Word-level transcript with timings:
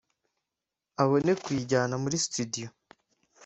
abone 1.01 1.31
kuyijyana 1.43 1.95
muri 2.03 2.17
studio 2.25 2.67